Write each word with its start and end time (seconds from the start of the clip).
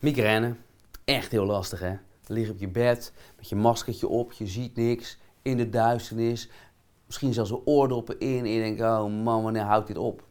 Migraine, 0.00 0.56
echt 1.04 1.30
heel 1.30 1.44
lastig 1.44 1.80
hè. 1.80 1.96
Lig 2.26 2.50
op 2.50 2.58
je 2.58 2.68
bed 2.68 3.12
met 3.36 3.48
je 3.48 3.56
maskertje 3.56 4.08
op, 4.08 4.32
je 4.32 4.46
ziet 4.46 4.76
niks, 4.76 5.18
in 5.42 5.56
de 5.56 5.68
duisternis. 5.68 6.50
Misschien 7.06 7.32
zelfs 7.32 7.50
een 7.50 7.62
oordoppen 7.64 8.18
in 8.18 8.44
en 8.44 8.50
je 8.50 8.60
denkt, 8.60 8.80
oh 8.80 9.22
man, 9.22 9.42
wanneer 9.42 9.62
houdt 9.62 9.86
dit 9.86 9.98
op? 9.98 10.28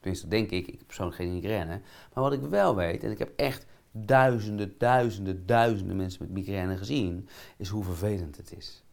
Tenminste, 0.00 0.28
denk 0.28 0.50
ik, 0.50 0.66
ik 0.66 0.78
heb 0.78 0.86
persoonlijk 0.86 1.16
geen 1.16 1.32
migraine. 1.32 1.80
Maar 2.14 2.24
wat 2.24 2.32
ik 2.32 2.40
wel 2.40 2.76
weet, 2.76 3.04
en 3.04 3.10
ik 3.10 3.18
heb 3.18 3.32
echt 3.36 3.66
duizenden, 3.90 4.74
duizenden, 4.78 5.46
duizenden 5.46 5.96
mensen 5.96 6.22
met 6.22 6.32
migraine 6.32 6.76
gezien, 6.76 7.28
is 7.56 7.68
hoe 7.68 7.84
vervelend 7.84 8.36
het 8.36 8.56
is. 8.56 8.84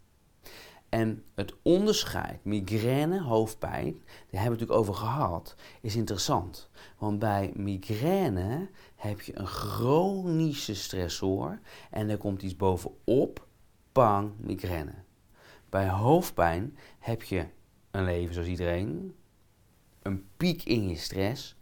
En 0.89 1.23
het 1.35 1.53
onderscheid 1.61 2.43
migraine, 2.43 3.21
hoofdpijn, 3.21 3.93
daar 3.93 4.03
hebben 4.13 4.29
we 4.29 4.37
het 4.37 4.49
natuurlijk 4.49 4.79
over 4.79 4.93
gehad, 4.93 5.55
is 5.81 5.95
interessant. 5.95 6.69
Want 6.97 7.19
bij 7.19 7.51
migraine 7.55 8.69
heb 9.03 9.21
je 9.21 9.39
een 9.39 9.47
chronische 9.47 10.75
stressor 10.75 11.59
en 11.91 12.09
er 12.09 12.17
komt 12.17 12.41
iets 12.41 12.55
bovenop, 12.55 13.47
pang, 13.91 14.33
migraine. 14.37 14.93
Bij 15.69 15.89
hoofdpijn 15.89 16.77
heb 16.99 17.23
je 17.23 17.45
een 17.91 18.03
leven 18.03 18.33
zoals 18.33 18.49
iedereen, 18.49 19.15
een 20.01 20.27
piek 20.37 20.63
in 20.63 20.89
je 20.89 20.95
stress 20.95 21.55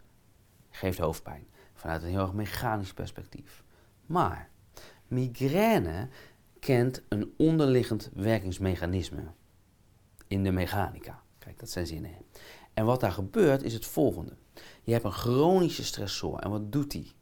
geeft 0.70 0.98
hoofdpijn. 0.98 1.46
Vanuit 1.74 2.02
een 2.02 2.08
heel 2.08 2.20
erg 2.20 2.32
mechanisch 2.32 2.92
perspectief. 2.92 3.64
Maar 4.06 4.50
migraine 5.06 6.08
kent 6.58 7.02
een 7.08 7.34
onderliggend 7.36 8.10
werkingsmechanisme 8.14 9.24
in 10.26 10.42
de 10.42 10.52
mechanica. 10.52 11.22
Kijk, 11.38 11.58
dat 11.58 11.70
zijn 11.70 11.86
zinnen. 11.86 12.10
En 12.74 12.84
wat 12.84 13.00
daar 13.00 13.12
gebeurt 13.12 13.62
is 13.62 13.74
het 13.74 13.86
volgende. 13.86 14.36
Je 14.82 14.92
hebt 14.92 15.04
een 15.04 15.12
chronische 15.12 15.84
stressor. 15.84 16.38
En 16.38 16.50
wat 16.50 16.72
doet 16.72 16.90
die? 16.90 17.12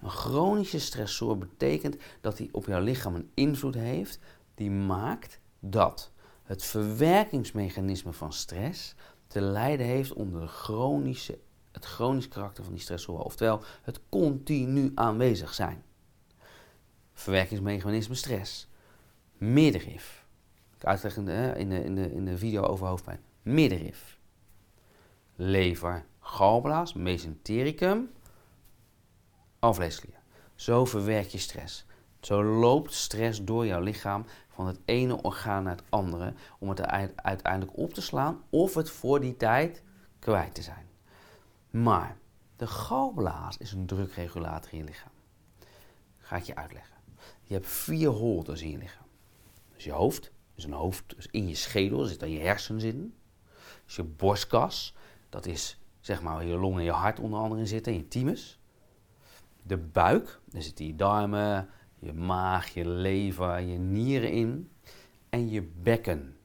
Een 0.00 0.10
chronische 0.10 0.80
stressor 0.80 1.38
betekent 1.38 1.96
dat 2.20 2.38
hij 2.38 2.48
op 2.52 2.66
jouw 2.66 2.80
lichaam 2.80 3.14
een 3.14 3.30
invloed 3.34 3.74
heeft 3.74 4.18
die 4.54 4.70
maakt 4.70 5.40
dat 5.60 6.10
het 6.42 6.64
verwerkingsmechanisme 6.64 8.12
van 8.12 8.32
stress 8.32 8.94
te 9.26 9.40
lijden 9.40 9.86
heeft 9.86 10.12
onder 10.12 10.40
de 10.40 10.46
chronische, 10.46 11.38
het 11.72 11.84
chronisch 11.84 12.28
karakter 12.28 12.64
van 12.64 12.72
die 12.72 12.82
stressoren. 12.82 13.24
Oftewel, 13.24 13.62
het 13.82 14.00
continu 14.08 14.92
aanwezig 14.94 15.54
zijn. 15.54 15.82
Verwerkingsmechanisme 17.12 18.14
stress. 18.14 18.68
Middenrif. 19.32 20.26
Ik 20.76 20.84
uitleg 20.84 21.16
in 21.16 21.24
de, 21.24 21.52
in, 21.56 21.72
in, 21.72 21.98
in 21.98 22.24
de 22.24 22.38
video 22.38 22.62
over 22.62 22.86
hoofdpijn. 22.86 23.20
Middenrif. 23.42 24.18
Lever, 25.36 26.04
galblaas, 26.20 26.92
mesentericum, 26.92 28.10
alvleesklier. 29.58 30.18
Zo 30.54 30.84
verwerk 30.84 31.28
je 31.28 31.38
stress. 31.38 31.86
Zo 32.20 32.44
loopt 32.44 32.92
stress 32.92 33.44
door 33.44 33.66
jouw 33.66 33.80
lichaam 33.80 34.24
van 34.48 34.66
het 34.66 34.80
ene 34.84 35.22
orgaan 35.22 35.62
naar 35.62 35.76
het 35.76 35.84
andere 35.88 36.34
om 36.58 36.68
het 36.68 36.86
uiteindelijk 37.16 37.78
op 37.78 37.94
te 37.94 38.00
slaan 38.00 38.42
of 38.50 38.74
het 38.74 38.90
voor 38.90 39.20
die 39.20 39.36
tijd 39.36 39.82
kwijt 40.18 40.54
te 40.54 40.62
zijn. 40.62 40.86
Maar 41.70 42.16
de 42.56 42.66
galblaas 42.66 43.56
is 43.56 43.72
een 43.72 43.86
drukregulator 43.86 44.72
in 44.72 44.78
je 44.78 44.84
lichaam. 44.84 45.12
Ga 46.18 46.36
ik 46.36 46.42
je 46.42 46.54
uitleggen. 46.54 46.96
Je 47.42 47.54
hebt 47.54 47.66
vier 47.66 48.08
holtes 48.08 48.62
in 48.62 48.70
je 48.70 48.78
lichaam. 48.78 49.06
Dus 49.74 49.84
je 49.84 49.92
hoofd, 49.92 50.32
dus 50.54 50.64
een 50.64 50.72
hoofd 50.72 51.14
dus 51.16 51.26
in 51.30 51.48
je 51.48 51.54
schedel, 51.54 52.04
zit 52.04 52.20
dan 52.20 52.30
je 52.30 52.40
hersens 52.40 52.82
in. 52.84 53.14
Dus 53.84 53.96
je 53.96 54.04
borstkas, 54.04 54.94
dat 55.28 55.46
is 55.46 55.80
zeg 56.00 56.22
maar 56.22 56.44
je 56.44 56.56
long 56.56 56.76
en 56.76 56.84
je 56.84 56.90
hart 56.90 57.20
onder 57.20 57.40
andere 57.40 57.60
in 57.60 57.66
zitten, 57.66 57.92
en 57.92 57.98
je 57.98 58.08
thymus. 58.08 58.57
De 59.68 59.76
buik, 59.76 60.40
daar 60.44 60.62
zitten 60.62 60.86
je 60.86 60.94
darmen, 60.94 61.68
je 61.98 62.12
maag, 62.12 62.68
je 62.68 62.88
lever, 62.88 63.60
je 63.60 63.78
nieren 63.78 64.30
in. 64.30 64.70
En 65.28 65.50
je 65.50 65.62
bekken. 65.62 66.36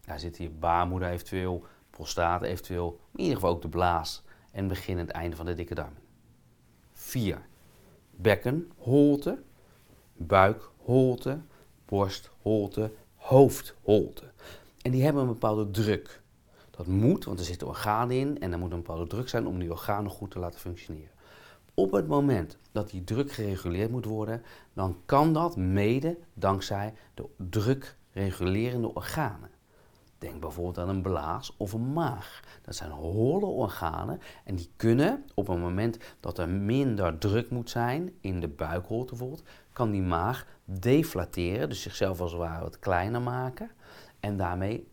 Daar 0.00 0.20
zit 0.20 0.36
je 0.36 0.50
baarmoeder 0.50 1.08
eventueel, 1.08 1.64
prostaat 1.90 2.42
eventueel, 2.42 3.00
in 3.12 3.20
ieder 3.20 3.34
geval 3.34 3.50
ook 3.50 3.62
de 3.62 3.68
blaas 3.68 4.22
en 4.52 4.68
begin 4.68 4.98
en 4.98 5.06
het 5.06 5.10
einde 5.10 5.36
van 5.36 5.46
de 5.46 5.54
dikke 5.54 5.74
darm. 5.74 5.94
4. 6.92 7.46
Bekken, 8.10 8.70
holte, 8.76 9.42
buikholte, 10.16 11.40
borstholte, 11.84 12.92
hoofdholte. 13.14 14.32
En 14.82 14.90
die 14.90 15.02
hebben 15.02 15.22
een 15.22 15.28
bepaalde 15.28 15.70
druk. 15.70 16.22
Dat 16.70 16.86
moet, 16.86 17.24
want 17.24 17.38
er 17.38 17.44
zitten 17.44 17.66
organen 17.66 18.16
in 18.16 18.40
en 18.40 18.52
er 18.52 18.58
moet 18.58 18.70
een 18.70 18.82
bepaalde 18.82 19.06
druk 19.06 19.28
zijn 19.28 19.46
om 19.46 19.58
die 19.58 19.70
organen 19.70 20.10
goed 20.10 20.30
te 20.30 20.38
laten 20.38 20.60
functioneren. 20.60 21.18
Op 21.80 21.92
het 21.92 22.06
moment 22.06 22.58
dat 22.72 22.90
die 22.90 23.04
druk 23.04 23.32
gereguleerd 23.32 23.90
moet 23.90 24.04
worden, 24.04 24.42
dan 24.72 24.96
kan 25.06 25.32
dat 25.32 25.56
mede 25.56 26.18
dankzij 26.34 26.94
de 27.14 27.28
drukregulerende 27.36 28.94
organen. 28.94 29.50
Denk 30.18 30.40
bijvoorbeeld 30.40 30.78
aan 30.78 30.88
een 30.88 31.02
blaas 31.02 31.54
of 31.56 31.72
een 31.72 31.92
maag. 31.92 32.42
Dat 32.62 32.76
zijn 32.76 32.90
holle 32.90 33.46
organen 33.46 34.20
en 34.44 34.54
die 34.54 34.70
kunnen 34.76 35.24
op 35.34 35.46
het 35.46 35.58
moment 35.58 35.98
dat 36.20 36.38
er 36.38 36.48
minder 36.48 37.18
druk 37.18 37.50
moet 37.50 37.70
zijn 37.70 38.12
in 38.20 38.40
de 38.40 38.48
buikholte 38.48 39.10
bijvoorbeeld, 39.10 39.48
kan 39.72 39.90
die 39.90 40.02
maag 40.02 40.46
deflateren, 40.64 41.68
dus 41.68 41.82
zichzelf 41.82 42.20
als 42.20 42.30
het 42.32 42.40
ware 42.40 42.62
wat 42.62 42.78
kleiner 42.78 43.22
maken 43.22 43.70
en 44.20 44.36
daarmee 44.36 44.88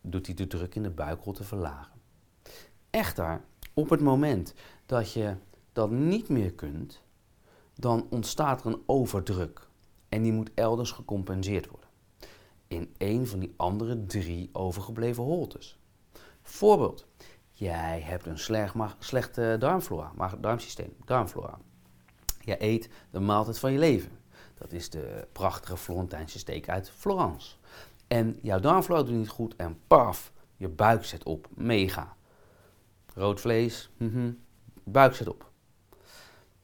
doet 0.00 0.26
hij 0.26 0.34
de 0.34 0.46
druk 0.46 0.74
in 0.74 0.82
de 0.82 0.90
buikholte 0.90 1.44
verlagen. 1.44 1.92
Echter, 2.90 3.40
op 3.74 3.90
het 3.90 4.00
moment 4.00 4.54
dat 4.86 5.12
je 5.12 5.34
dat 5.72 5.90
niet 5.90 6.28
meer 6.28 6.52
kunt, 6.52 7.02
dan 7.74 8.06
ontstaat 8.10 8.60
er 8.60 8.66
een 8.66 8.82
overdruk. 8.86 9.68
En 10.08 10.22
die 10.22 10.32
moet 10.32 10.50
elders 10.54 10.90
gecompenseerd 10.90 11.68
worden. 11.68 11.88
In 12.68 12.94
een 12.98 13.26
van 13.26 13.38
die 13.38 13.54
andere 13.56 14.06
drie 14.06 14.50
overgebleven 14.52 15.22
holtes. 15.22 15.78
Voorbeeld. 16.42 17.06
Jij 17.52 18.00
hebt 18.00 18.26
een 18.26 18.38
slechte 18.98 19.56
darmflora, 19.58 20.12
darmsysteem, 20.40 20.94
darmflora. 21.04 21.58
Jij 22.40 22.56
eet 22.60 22.88
de 23.10 23.20
maaltijd 23.20 23.58
van 23.58 23.72
je 23.72 23.78
leven. 23.78 24.18
Dat 24.54 24.72
is 24.72 24.90
de 24.90 25.28
prachtige 25.32 25.76
Florentijnse 25.76 26.38
steek 26.38 26.68
uit 26.68 26.90
Florence. 26.90 27.56
En 28.06 28.38
jouw 28.42 28.60
darmflora 28.60 29.02
doet 29.02 29.14
niet 29.14 29.28
goed 29.28 29.56
en 29.56 29.78
paf, 29.86 30.32
je 30.56 30.68
buik 30.68 31.04
zet 31.04 31.24
op. 31.24 31.48
Mega. 31.54 32.16
Rood 33.14 33.40
vlees, 33.40 33.90
mm 33.96 34.38
buik 34.84 35.14
zet 35.14 35.28
op 35.28 35.49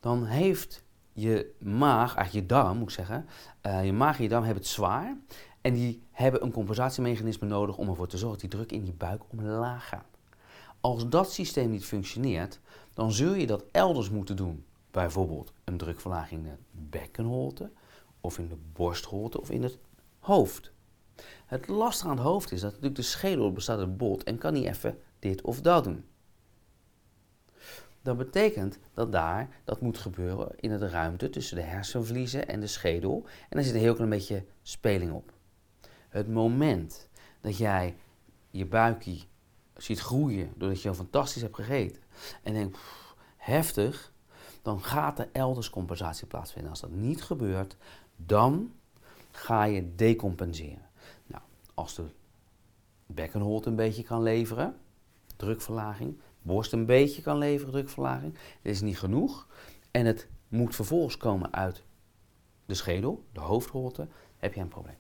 dan 0.07 0.25
heeft 0.25 0.85
je 1.13 1.55
maag, 1.59 2.15
eigenlijk 2.15 2.33
je 2.33 2.55
darm 2.55 2.79
moet 2.79 2.89
ik 2.89 2.95
zeggen, 2.95 3.27
uh, 3.67 3.85
je 3.85 3.93
maag 3.93 4.17
en 4.17 4.23
je 4.23 4.29
darm 4.29 4.45
hebben 4.45 4.63
het 4.63 4.73
zwaar. 4.73 5.17
En 5.61 5.75
die 5.75 6.03
hebben 6.11 6.43
een 6.43 6.53
compensatiemechanisme 6.53 7.47
nodig 7.47 7.77
om 7.77 7.89
ervoor 7.89 8.07
te 8.07 8.19
zorgen 8.19 8.41
dat 8.41 8.51
die 8.51 8.61
druk 8.61 8.73
in 8.73 8.85
die 8.85 8.93
buik 8.93 9.23
omlaag 9.29 9.89
gaat. 9.89 10.19
Als 10.81 11.09
dat 11.09 11.33
systeem 11.33 11.71
niet 11.71 11.85
functioneert, 11.85 12.61
dan 12.95 13.13
zul 13.13 13.35
je 13.35 13.47
dat 13.47 13.65
elders 13.71 14.11
moeten 14.11 14.37
doen. 14.37 14.65
Bijvoorbeeld 14.91 15.53
een 15.65 15.77
drukverlaging 15.77 16.45
in 16.45 16.51
de 16.51 16.59
bekkenholte, 16.71 17.71
of 18.21 18.39
in 18.39 18.49
de 18.49 18.59
borstholte, 18.73 19.41
of 19.41 19.51
in 19.51 19.63
het 19.63 19.79
hoofd. 20.19 20.73
Het 21.47 21.69
lastige 21.69 22.11
aan 22.11 22.17
het 22.17 22.27
hoofd 22.27 22.53
is 22.53 22.61
dat 22.61 22.71
natuurlijk 22.71 22.97
de 22.97 23.03
schedel 23.03 23.53
bestaat 23.53 23.79
uit 23.79 23.97
bot 23.97 24.25
en 24.25 24.39
kan 24.39 24.53
niet 24.53 24.67
even 24.67 24.99
dit 25.19 25.43
of 25.43 25.61
dat 25.61 25.85
doen. 25.85 26.05
Dat 28.07 28.17
betekent 28.17 28.79
dat 28.95 29.13
daar 29.13 29.49
dat 29.65 29.81
moet 29.81 29.99
gebeuren 29.99 30.53
in 30.57 30.79
de 30.79 30.89
ruimte 30.89 31.31
tussen 31.31 31.57
de 31.57 31.63
hersenvliezen 31.63 32.49
en 32.49 32.61
de 32.61 32.67
schedel. 32.67 33.25
En 33.25 33.49
daar 33.49 33.63
zit 33.63 33.75
een 33.75 33.81
heel 33.81 33.95
klein 33.95 34.11
beetje 34.11 34.45
speling 34.63 35.13
op. 35.13 35.33
Het 36.09 36.29
moment 36.29 37.09
dat 37.41 37.57
jij 37.57 37.97
je 38.51 38.67
buikje 38.67 39.19
ziet 39.77 40.01
groeien 40.01 40.53
doordat 40.57 40.83
je 40.83 40.95
fantastisch 40.95 41.43
hebt 41.43 41.55
gegeten 41.55 42.03
en 42.43 42.53
denkt 42.53 42.79
heftig, 43.37 44.13
dan 44.63 44.83
gaat 44.83 45.19
er 45.19 45.29
elders 45.33 45.71
compensatie 45.71 46.27
plaatsvinden. 46.27 46.71
Als 46.71 46.81
dat 46.81 46.91
niet 46.91 47.23
gebeurt, 47.23 47.77
dan 48.17 48.73
ga 49.31 49.65
je 49.65 49.95
decompenseren. 49.95 50.89
Nou, 51.27 51.43
als 51.75 51.95
de 51.95 52.05
bekkenholte 53.07 53.69
een 53.69 53.77
beetje 53.77 54.03
kan 54.03 54.23
leveren, 54.23 54.77
drukverlaging, 55.37 56.21
borst 56.47 56.73
een 56.73 56.87
beetje 56.87 57.23
kan 57.23 57.39
leveren, 57.39 57.73
drukverlaging. 57.73 58.33
Dat 58.35 58.73
is 58.73 58.81
niet 58.81 58.99
genoeg. 58.99 59.47
En 59.91 60.07
het 60.07 60.29
moet 60.49 60.75
vervolgens 60.75 61.17
komen 61.17 61.53
uit 61.53 61.85
de 62.67 62.75
schedel, 62.75 63.25
de 63.33 63.41
hoofdholte, 63.41 64.09
heb 64.37 64.55
je 64.55 64.61
een 64.61 64.69
probleem. 64.69 64.97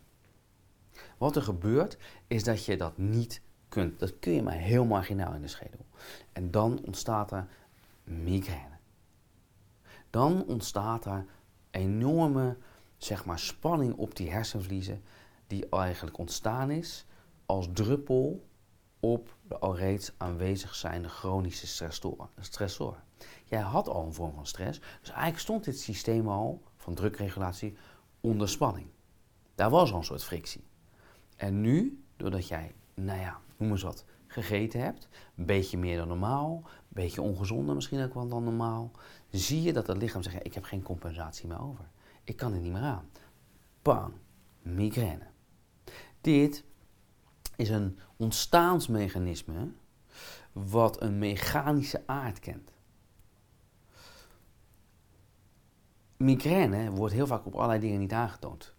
Wat 1.18 1.36
er 1.36 1.42
gebeurt, 1.42 1.98
is 2.26 2.44
dat 2.44 2.64
je 2.64 2.76
dat 2.76 2.98
niet 2.98 3.40
kunt. 3.68 3.98
Dat 3.98 4.18
kun 4.18 4.32
je 4.32 4.42
maar 4.42 4.54
heel 4.54 4.84
marginaal 4.84 5.34
in 5.34 5.40
de 5.40 5.48
schedel. 5.48 5.86
En 6.32 6.50
dan 6.50 6.80
ontstaat 6.84 7.32
er 7.32 7.46
migraine. 8.04 8.76
Dan 10.10 10.44
ontstaat 10.46 11.04
er 11.04 11.26
enorme 11.70 12.56
zeg 12.96 13.24
maar, 13.24 13.38
spanning 13.38 13.94
op 13.94 14.16
die 14.16 14.30
hersenvliezen, 14.30 15.02
die 15.46 15.68
eigenlijk 15.68 16.18
ontstaan 16.18 16.70
is 16.70 17.06
als 17.46 17.68
druppel 17.72 18.46
op 19.00 19.35
de 19.48 19.58
al 19.58 19.76
reeds 19.76 20.12
aanwezig 20.16 20.74
zijnde 20.74 21.08
chronische 21.08 21.90
stressor. 22.40 22.96
Jij 23.44 23.60
had 23.60 23.88
al 23.88 24.06
een 24.06 24.14
vorm 24.14 24.34
van 24.34 24.46
stress, 24.46 24.78
dus 25.00 25.08
eigenlijk 25.08 25.38
stond 25.38 25.64
dit 25.64 25.80
systeem 25.80 26.28
al 26.28 26.62
van 26.76 26.94
drukregulatie 26.94 27.76
onder 28.20 28.48
spanning. 28.48 28.88
Daar 29.54 29.70
was 29.70 29.92
al 29.92 29.98
een 29.98 30.04
soort 30.04 30.24
frictie. 30.24 30.64
En 31.36 31.60
nu, 31.60 32.04
doordat 32.16 32.48
jij, 32.48 32.74
nou 32.94 33.20
ja, 33.20 33.40
noem 33.56 33.70
eens 33.70 33.82
wat, 33.82 34.04
gegeten 34.26 34.80
hebt, 34.80 35.08
een 35.36 35.46
beetje 35.46 35.78
meer 35.78 35.96
dan 35.96 36.08
normaal, 36.08 36.62
een 36.64 36.72
beetje 36.88 37.22
ongezonder 37.22 37.74
misschien 37.74 38.04
ook 38.04 38.14
wel 38.14 38.28
dan 38.28 38.44
normaal, 38.44 38.90
zie 39.30 39.62
je 39.62 39.72
dat 39.72 39.86
het 39.86 39.96
lichaam 39.96 40.22
zegt, 40.22 40.46
ik 40.46 40.54
heb 40.54 40.64
geen 40.64 40.82
compensatie 40.82 41.48
meer 41.48 41.60
over. 41.60 41.88
Ik 42.24 42.36
kan 42.36 42.52
er 42.52 42.60
niet 42.60 42.72
meer 42.72 42.82
aan. 42.82 43.08
Bang, 43.82 44.12
migraine. 44.62 45.26
Dit 46.20 46.64
is 47.56 47.68
een 47.68 47.98
ontstaansmechanisme 48.16 49.68
wat 50.52 51.02
een 51.02 51.18
mechanische 51.18 52.02
aard 52.06 52.38
kent. 52.38 52.72
Migraine 56.16 56.90
wordt 56.90 57.14
heel 57.14 57.26
vaak 57.26 57.46
op 57.46 57.54
allerlei 57.54 57.80
dingen 57.80 57.98
niet 57.98 58.12
aangetoond. 58.12 58.74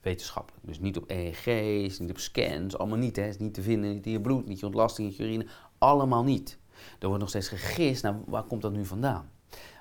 Wetenschappelijk. 0.00 0.66
Dus 0.66 0.78
niet 0.78 0.96
op 0.96 1.10
EEG's, 1.10 1.98
niet 1.98 2.10
op 2.10 2.18
scans, 2.18 2.78
allemaal 2.78 2.98
niet. 2.98 3.16
Hè. 3.16 3.28
is 3.28 3.38
niet 3.38 3.54
te 3.54 3.62
vinden, 3.62 3.90
niet 3.92 4.06
in 4.06 4.12
je 4.12 4.20
bloed, 4.20 4.46
niet 4.46 4.60
je 4.60 4.66
ontlasting, 4.66 5.08
niet 5.08 5.16
je 5.16 5.24
urine. 5.24 5.46
Allemaal 5.78 6.24
niet. 6.24 6.58
Er 6.98 7.06
wordt 7.06 7.20
nog 7.20 7.28
steeds 7.28 7.48
gegist, 7.48 8.02
nou 8.02 8.16
waar 8.26 8.42
komt 8.42 8.62
dat 8.62 8.72
nu 8.72 8.84
vandaan? 8.84 9.30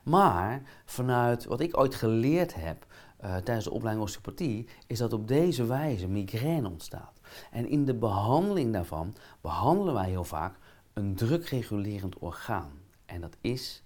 Maar 0.03 0.61
vanuit 0.85 1.45
wat 1.45 1.59
ik 1.59 1.77
ooit 1.77 1.95
geleerd 1.95 2.53
heb 2.53 2.85
uh, 3.23 3.35
tijdens 3.35 3.65
de 3.65 3.71
opleiding 3.71 4.05
osteopathie, 4.05 4.67
is 4.87 4.97
dat 4.97 5.13
op 5.13 5.27
deze 5.27 5.65
wijze 5.65 6.07
migraine 6.07 6.69
ontstaat. 6.69 7.19
En 7.51 7.67
in 7.67 7.85
de 7.85 7.95
behandeling 7.95 8.73
daarvan 8.73 9.15
behandelen 9.41 9.93
wij 9.93 10.09
heel 10.09 10.23
vaak 10.23 10.57
een 10.93 11.15
drukregulerend 11.15 12.19
orgaan. 12.19 12.71
En 13.05 13.21
dat 13.21 13.37
is 13.41 13.83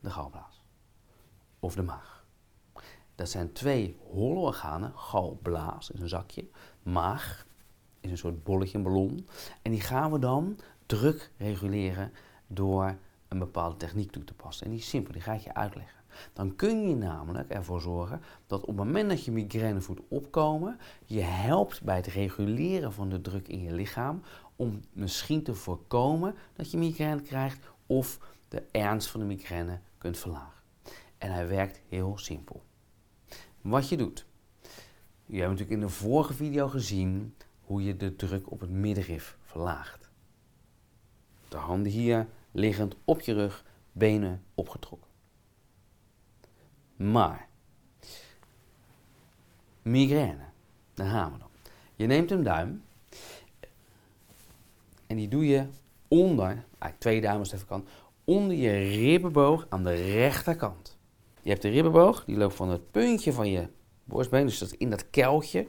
de 0.00 0.10
galblaas 0.10 0.62
of 1.60 1.74
de 1.74 1.82
maag. 1.82 2.24
Dat 3.14 3.30
zijn 3.30 3.52
twee 3.52 3.96
holle 4.12 4.38
organen. 4.38 4.92
Galblaas 4.94 5.90
is 5.90 6.00
een 6.00 6.08
zakje. 6.08 6.48
Maag 6.82 7.46
is 8.00 8.10
een 8.10 8.18
soort 8.18 8.44
bolletje, 8.44 8.76
een 8.78 8.84
ballon. 8.84 9.28
En 9.62 9.70
die 9.70 9.80
gaan 9.80 10.12
we 10.12 10.18
dan 10.18 10.58
druk 10.86 11.30
reguleren 11.36 12.12
door 12.46 12.96
een 13.28 13.38
bepaalde 13.38 13.76
techniek 13.76 14.10
toe 14.12 14.24
te 14.24 14.34
passen. 14.34 14.66
En 14.66 14.72
die 14.72 14.80
is 14.80 14.88
simpel, 14.88 15.12
die 15.12 15.22
ga 15.22 15.32
ik 15.32 15.40
je 15.40 15.54
uitleggen. 15.54 15.95
Dan 16.32 16.56
kun 16.56 16.88
je 16.88 16.96
namelijk 16.96 17.50
ervoor 17.50 17.80
zorgen 17.80 18.20
dat 18.46 18.60
op 18.60 18.66
het 18.66 18.76
moment 18.76 19.08
dat 19.08 19.24
je 19.24 19.32
migraine 19.32 19.80
voelt 19.80 20.00
opkomen, 20.08 20.78
je 21.04 21.20
helpt 21.20 21.82
bij 21.82 21.96
het 21.96 22.06
reguleren 22.06 22.92
van 22.92 23.08
de 23.08 23.20
druk 23.20 23.48
in 23.48 23.62
je 23.62 23.72
lichaam 23.72 24.22
om 24.56 24.80
misschien 24.92 25.42
te 25.42 25.54
voorkomen 25.54 26.34
dat 26.54 26.70
je 26.70 26.78
migraine 26.78 27.22
krijgt 27.22 27.66
of 27.86 28.18
de 28.48 28.62
ernst 28.70 29.08
van 29.08 29.20
de 29.20 29.26
migraine 29.26 29.80
kunt 29.98 30.18
verlagen. 30.18 30.62
En 31.18 31.32
hij 31.32 31.48
werkt 31.48 31.80
heel 31.88 32.18
simpel. 32.18 32.62
Wat 33.60 33.88
je 33.88 33.96
doet. 33.96 34.26
Je 35.26 35.36
hebt 35.36 35.50
natuurlijk 35.50 35.80
in 35.80 35.86
de 35.86 35.92
vorige 35.92 36.34
video 36.34 36.68
gezien 36.68 37.34
hoe 37.60 37.84
je 37.84 37.96
de 37.96 38.16
druk 38.16 38.50
op 38.50 38.60
het 38.60 38.70
middenrif 38.70 39.36
verlaagt. 39.42 40.10
De 41.48 41.56
handen 41.56 41.92
hier 41.92 42.26
liggend 42.50 42.96
op 43.04 43.20
je 43.20 43.32
rug, 43.32 43.64
benen 43.92 44.42
opgetrokken. 44.54 45.05
Maar, 46.96 47.48
migraine, 49.82 50.44
daar 50.94 51.08
gaan 51.08 51.32
we 51.32 51.38
dan. 51.38 51.48
Je 51.96 52.06
neemt 52.06 52.30
een 52.30 52.42
duim 52.42 52.82
en 55.06 55.16
die 55.16 55.28
doe 55.28 55.46
je 55.46 55.66
onder, 56.08 56.46
eigenlijk 56.46 56.98
twee 56.98 57.20
duimen 57.20 57.40
als 57.40 57.52
even 57.52 57.66
kan, 57.66 57.86
onder 58.24 58.56
je 58.56 58.72
ribbenboog 58.78 59.66
aan 59.68 59.84
de 59.84 59.94
rechterkant. 59.94 60.98
Je 61.42 61.50
hebt 61.50 61.62
de 61.62 61.68
ribbenboog, 61.68 62.24
die 62.24 62.36
loopt 62.36 62.54
van 62.54 62.68
het 62.68 62.90
puntje 62.90 63.32
van 63.32 63.50
je 63.50 63.68
borstbeen, 64.04 64.46
dus 64.46 64.58
dat 64.58 64.72
in 64.72 64.90
dat 64.90 65.10
keltje, 65.10 65.66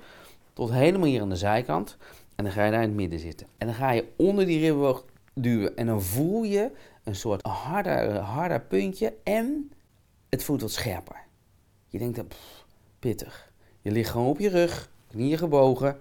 tot 0.53 0.71
helemaal 0.71 1.07
hier 1.07 1.21
aan 1.21 1.29
de 1.29 1.35
zijkant. 1.35 1.97
En 2.35 2.43
dan 2.43 2.53
ga 2.53 2.65
je 2.65 2.71
daar 2.71 2.81
in 2.81 2.87
het 2.87 2.97
midden 2.97 3.19
zitten. 3.19 3.47
En 3.57 3.67
dan 3.67 3.75
ga 3.75 3.91
je 3.91 4.07
onder 4.15 4.45
die 4.45 4.59
ribbenboog 4.59 5.05
duwen. 5.33 5.77
En 5.77 5.85
dan 5.85 6.01
voel 6.01 6.43
je 6.43 6.71
een 7.03 7.15
soort 7.15 7.41
harder, 7.41 8.17
harder 8.17 8.61
puntje 8.61 9.13
en 9.23 9.71
het 10.37 10.45
voelt 10.45 10.61
wat 10.61 10.71
scherper. 10.71 11.23
Je 11.87 11.97
denkt, 11.97 12.15
dat 12.15 12.35
pittig. 12.99 13.51
Je 13.81 13.91
ligt 13.91 14.09
gewoon 14.09 14.27
op 14.27 14.39
je 14.39 14.49
rug, 14.49 14.89
knieën 15.07 15.37
gebogen. 15.37 15.97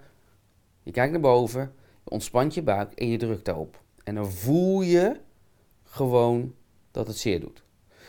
Je 0.82 0.90
kijkt 0.90 1.12
naar 1.12 1.20
boven, 1.20 1.72
je 2.04 2.10
ontspant 2.10 2.54
je 2.54 2.62
buik 2.62 2.92
en 2.92 3.08
je 3.08 3.18
drukt 3.18 3.44
daarop. 3.44 3.80
En 4.04 4.14
dan 4.14 4.30
voel 4.30 4.82
je 4.82 5.20
gewoon 5.84 6.54
dat 6.90 7.06
het 7.06 7.16
zeer 7.16 7.40
doet. 7.40 7.62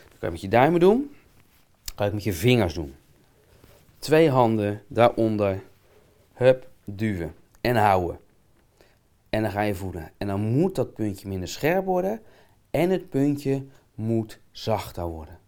Dat 0.08 0.18
kan 0.18 0.28
je 0.28 0.30
met 0.30 0.40
je 0.40 0.48
duimen 0.48 0.80
doen, 0.80 1.14
dat 1.84 1.94
kan 1.94 2.06
je 2.06 2.12
met 2.12 2.24
je 2.24 2.32
vingers 2.32 2.74
doen. 2.74 2.94
Twee 3.98 4.30
handen 4.30 4.82
daaronder, 4.86 5.62
hup, 6.32 6.68
duwen 6.84 7.34
en 7.60 7.76
houden. 7.76 8.18
En 9.30 9.42
dan 9.42 9.50
ga 9.50 9.60
je 9.60 9.74
voelen. 9.74 10.10
En 10.16 10.26
dan 10.26 10.40
moet 10.40 10.74
dat 10.74 10.94
puntje 10.94 11.28
minder 11.28 11.48
scherp 11.48 11.84
worden 11.84 12.20
en 12.70 12.90
het 12.90 13.08
puntje 13.08 13.64
moet 13.94 14.38
zachter 14.50 15.04
worden. 15.04 15.38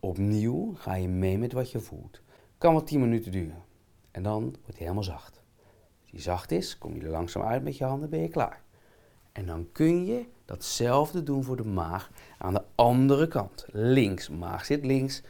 Opnieuw 0.00 0.74
ga 0.74 0.94
je 0.94 1.08
mee 1.08 1.38
met 1.38 1.52
wat 1.52 1.70
je 1.70 1.80
voelt. 1.80 2.20
Kan 2.58 2.72
wel 2.72 2.82
10 2.82 3.00
minuten 3.00 3.32
duren. 3.32 3.64
En 4.10 4.22
dan 4.22 4.42
wordt 4.42 4.66
hij 4.66 4.78
helemaal 4.78 5.02
zacht. 5.02 5.40
Als 6.02 6.10
hij 6.10 6.20
zacht 6.20 6.50
is, 6.50 6.78
kom 6.78 6.94
je 6.94 7.00
er 7.00 7.10
langzaam 7.10 7.42
uit 7.42 7.62
met 7.62 7.76
je 7.76 7.84
handen, 7.84 8.10
ben 8.10 8.20
je 8.20 8.28
klaar. 8.28 8.62
En 9.32 9.46
dan 9.46 9.68
kun 9.72 10.04
je 10.06 10.26
datzelfde 10.44 11.22
doen 11.22 11.44
voor 11.44 11.56
de 11.56 11.64
maag 11.64 12.10
aan 12.38 12.54
de 12.54 12.64
andere 12.74 13.28
kant. 13.28 13.66
Links, 13.70 14.28
maag 14.28 14.64
zit 14.64 14.84
links, 14.84 15.22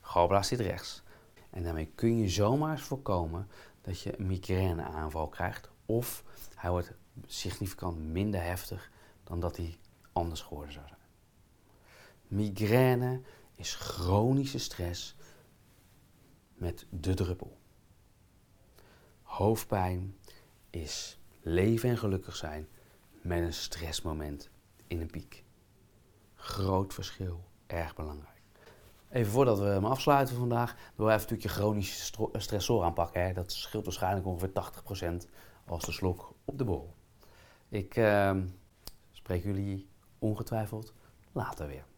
galblaas 0.00 0.48
zit 0.48 0.60
rechts. 0.60 1.02
En 1.50 1.62
daarmee 1.62 1.90
kun 1.94 2.18
je 2.18 2.28
zomaar 2.28 2.78
voorkomen 2.78 3.48
dat 3.80 4.00
je 4.00 4.18
een 4.18 4.26
migraineaanval 4.26 5.28
krijgt. 5.28 5.70
Of 5.86 6.24
hij 6.54 6.70
wordt 6.70 6.92
significant 7.26 7.98
minder 7.98 8.42
heftig 8.42 8.90
dan 9.24 9.40
dat 9.40 9.56
hij 9.56 9.78
anders 10.12 10.40
geworden 10.40 10.72
zou 10.72 10.86
zijn. 10.86 11.00
Migraine 12.28 13.20
is 13.60 13.74
chronische 13.74 14.58
stress 14.58 15.14
met 16.54 16.86
de 16.90 17.14
druppel. 17.14 17.58
Hoofdpijn 19.22 20.16
is 20.70 21.18
leven 21.40 21.88
en 21.88 21.98
gelukkig 21.98 22.36
zijn 22.36 22.68
met 23.22 23.38
een 23.38 23.52
stressmoment 23.52 24.50
in 24.86 25.00
een 25.00 25.10
piek. 25.10 25.44
Groot 26.34 26.94
verschil, 26.94 27.44
erg 27.66 27.94
belangrijk. 27.94 28.42
Even 29.10 29.32
voordat 29.32 29.58
we 29.58 29.64
hem 29.64 29.84
afsluiten 29.84 30.36
vandaag, 30.36 30.74
wil 30.74 31.06
we 31.06 31.12
even 31.12 31.22
natuurlijk 31.22 31.42
je 31.42 31.60
chronische 31.60 32.12
stressor 32.32 32.84
aanpakken. 32.84 33.22
Hè. 33.22 33.32
Dat 33.32 33.52
scheelt 33.52 33.84
waarschijnlijk 33.84 34.26
ongeveer 34.26 34.52
80% 35.24 35.28
als 35.66 35.84
de 35.84 35.92
slok 35.92 36.34
op 36.44 36.58
de 36.58 36.64
bol. 36.64 36.94
Ik 37.68 37.96
uh, 37.96 38.36
spreek 39.10 39.44
jullie 39.44 39.88
ongetwijfeld 40.18 40.94
later 41.32 41.66
weer. 41.66 41.88